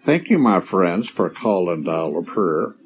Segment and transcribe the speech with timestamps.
[0.00, 2.76] Thank you, my friends, for calling Dial Prayer.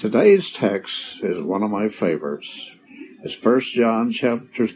[0.00, 2.70] Today's text is one of my favorites.
[3.22, 4.68] It's First John chapter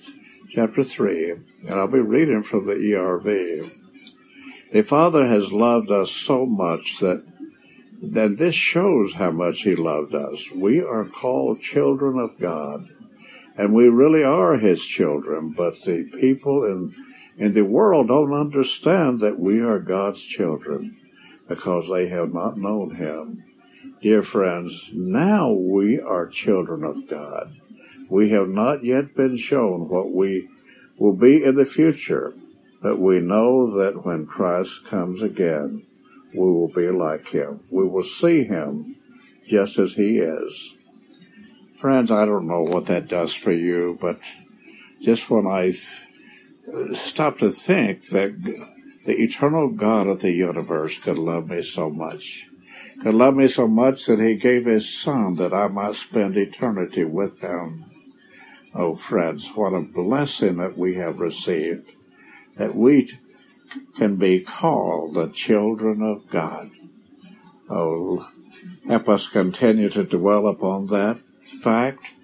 [0.50, 3.74] chapter three, and I'll be reading from the ERV.
[4.70, 7.24] The Father has loved us so much that
[8.02, 10.50] that this shows how much He loved us.
[10.50, 12.86] We are called children of God,
[13.56, 15.52] and we really are His children.
[15.52, 16.92] But the people in
[17.36, 20.96] in the world don't understand that we are God's children
[21.48, 23.44] because they have not known Him.
[24.00, 27.56] Dear friends, now we are children of God.
[28.10, 30.48] We have not yet been shown what we
[30.98, 32.34] will be in the future,
[32.82, 35.86] but we know that when Christ comes again,
[36.34, 37.60] we will be like him.
[37.70, 38.96] We will see him
[39.46, 40.74] just as he is.
[41.76, 44.20] Friends, I don't know what that does for you, but
[45.00, 45.72] just when I
[46.94, 48.32] stop to think that
[49.04, 52.46] the eternal God of the universe could love me so much,
[53.02, 57.04] could love me so much that he gave his son that I might spend eternity
[57.04, 57.84] with him.
[58.74, 61.92] Oh, friends, what a blessing that we have received,
[62.56, 63.10] that we
[63.96, 66.70] can be called the children of God.
[67.68, 68.28] Oh,
[68.86, 71.18] help us continue to dwell upon that
[71.62, 72.14] fact.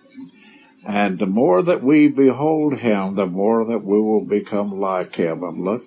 [0.88, 5.44] And the more that we behold him, the more that we will become like him
[5.44, 5.84] and look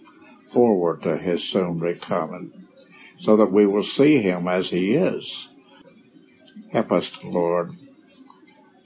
[0.51, 2.67] forward to his soon recoming,
[3.17, 5.49] so that we will see him as he is.
[6.71, 7.71] Help us, Lord,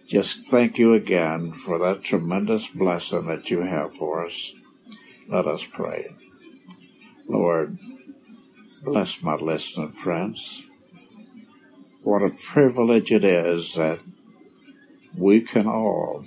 [0.08, 4.54] just thank you again for that tremendous blessing that you have for us.
[5.28, 6.16] Let us pray.
[7.28, 7.78] Lord,
[8.86, 10.64] bless my listening friends.
[12.04, 14.00] What a privilege it is that
[15.18, 16.26] we can all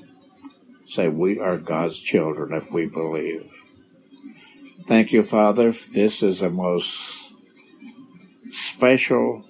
[0.88, 3.50] say we are God's children if we believe.
[4.86, 5.72] Thank you, Father.
[5.92, 7.28] This is the most
[8.52, 9.44] special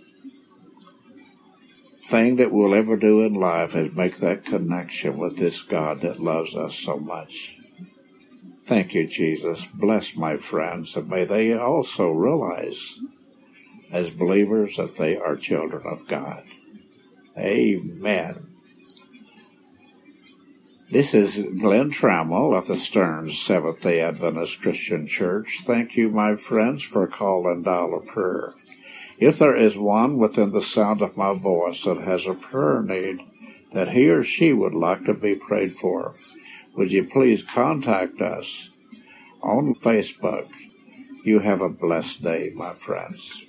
[2.04, 6.20] thing that we'll ever do in life is make that connection with this God that
[6.20, 7.56] loves us so much.
[8.64, 9.66] Thank you, Jesus.
[9.74, 12.98] Bless my friends, and may they also realize,
[13.92, 16.44] as believers, that they are children of God.
[17.36, 18.47] Amen.
[20.90, 25.58] This is Glenn Trammell of the Stearns Seventh day Adventist Christian Church.
[25.64, 28.54] Thank you, my friends, for calling Dial a Prayer.
[29.18, 33.20] If there is one within the sound of my voice that has a prayer need
[33.74, 36.14] that he or she would like to be prayed for,
[36.74, 38.70] would you please contact us
[39.42, 40.48] on Facebook?
[41.22, 43.44] You have a blessed day, my friends.